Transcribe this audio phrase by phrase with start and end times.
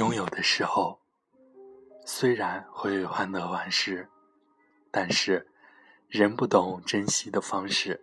[0.00, 0.98] 拥有的时候，
[2.06, 4.08] 虽然会患得患失，
[4.90, 5.46] 但是
[6.08, 8.02] 人不懂珍惜的方式，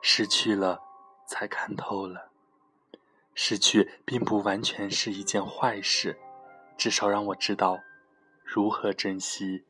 [0.00, 0.80] 失去了
[1.24, 2.32] 才看透了。
[3.32, 6.18] 失去并不完全是一件坏事，
[6.76, 7.78] 至少让我知道
[8.44, 9.64] 如何珍惜，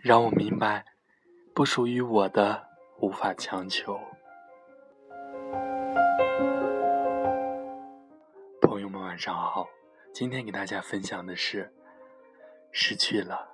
[0.00, 0.84] 让我明白
[1.52, 2.68] 不属于我的
[3.00, 3.98] 无法强求。
[8.62, 9.66] 朋友们，晚上好。
[10.18, 11.70] 今天给大家分享的是：
[12.72, 13.46] 失去了，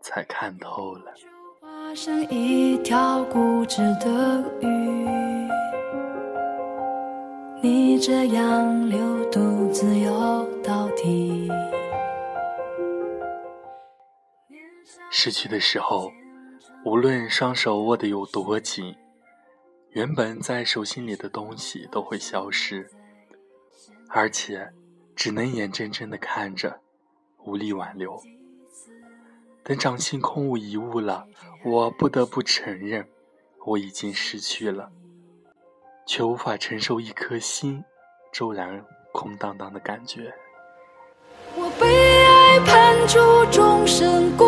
[0.00, 1.12] 才看透了。
[2.30, 5.48] 一条固执的鱼，
[7.60, 11.50] 你这样流独自游到底。
[15.10, 16.12] 失去的时候，
[16.84, 18.94] 无论双手握得有多紧，
[19.90, 22.88] 原本在手心里的东西都会消失，
[24.10, 24.72] 而且。
[25.18, 26.78] 只能眼睁睁的看着，
[27.44, 28.22] 无力挽留。
[29.64, 31.26] 等掌心空无一物了，
[31.64, 33.08] 我不得不承认，
[33.66, 34.92] 我已经失去了，
[36.06, 37.82] 却无法承受一颗心
[38.32, 40.32] 骤然空荡荡的感觉。
[41.56, 43.18] 我被爱判处
[43.50, 44.44] 终身孤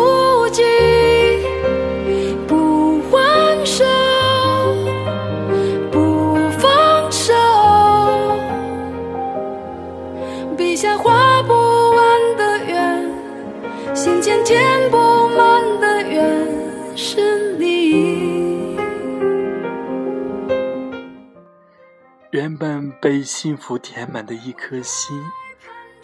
[22.41, 25.23] 原本被幸福填满的一颗心，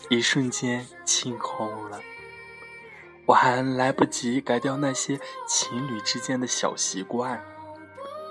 [0.08, 2.00] 一瞬间清空了。
[3.26, 7.44] 我还来不及改掉那些情侣之间的小习惯，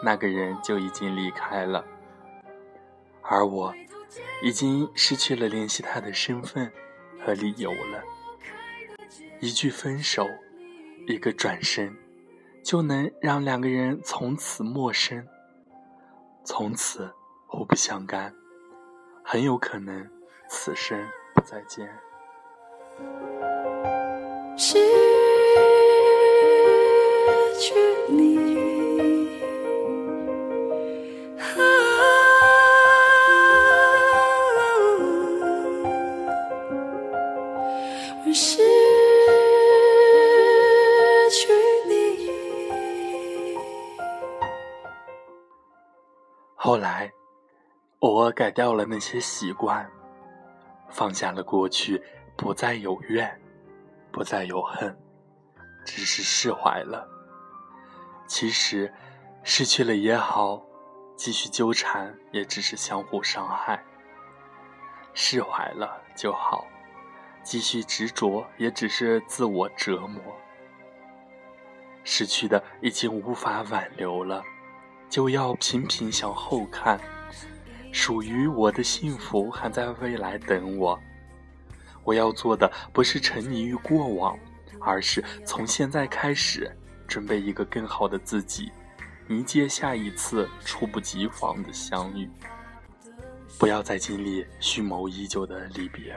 [0.04, 1.84] 那个人就已经离开了，
[3.22, 3.74] 而我
[4.40, 6.70] 已经失去了联系他的身份
[7.24, 8.04] 和理由了。
[9.40, 10.24] 一句分手，
[11.08, 11.92] 一个转身，
[12.62, 15.26] 就能让两个人从此陌生，
[16.44, 17.12] 从此。
[17.56, 18.34] 互不相干，
[19.24, 20.06] 很有可能
[20.46, 21.88] 此生不再见。
[24.58, 24.78] 失
[27.58, 27.74] 去
[28.10, 28.36] 你，
[38.34, 38.58] 失
[41.30, 41.54] 去
[41.88, 43.56] 你。
[46.54, 47.10] 后来。
[47.98, 49.90] 我改掉了那些习惯，
[50.90, 52.02] 放下了过去，
[52.36, 53.40] 不再有怨，
[54.12, 54.94] 不再有恨，
[55.84, 57.08] 只是释怀了。
[58.26, 58.92] 其实，
[59.42, 60.62] 失去了也好，
[61.16, 63.82] 继续纠缠也只是相互伤害。
[65.14, 66.66] 释怀了就好，
[67.42, 70.20] 继续执着也只是自我折磨。
[72.04, 74.42] 失去的已经无法挽留了，
[75.08, 77.00] 就要频频向后看。
[77.96, 81.00] 属于我的幸福还在未来等我。
[82.04, 84.38] 我要做的不是沉溺于过往，
[84.78, 86.70] 而是从现在开始
[87.08, 88.70] 准备一个更好的自己，
[89.30, 92.28] 迎接下一次猝不及防的相遇。
[93.58, 96.14] 不要再经历蓄谋已久的离别。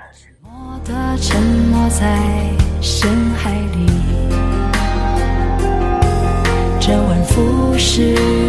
[1.22, 1.41] 沉
[1.72, 2.19] 默在
[2.81, 3.85] 深海里，
[6.81, 8.49] 周而复始。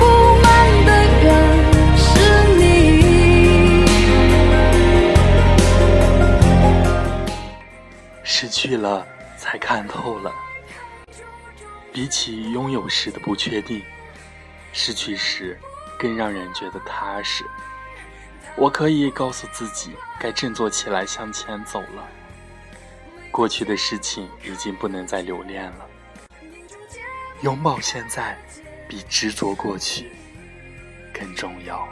[8.71, 10.33] 去了才看透了，
[11.91, 13.83] 比起拥有时的不确定，
[14.71, 15.59] 失去时
[15.99, 17.43] 更让人觉得踏实。
[18.55, 19.91] 我可以告诉自己，
[20.21, 22.07] 该振作起来向前走了。
[23.29, 25.85] 过去的事情已经不能再留恋了，
[27.41, 28.37] 拥抱现在，
[28.87, 30.13] 比执着过去
[31.13, 31.85] 更重要。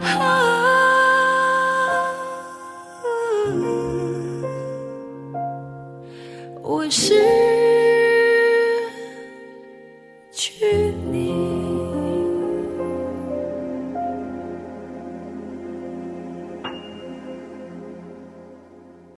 [0.00, 0.45] 啊。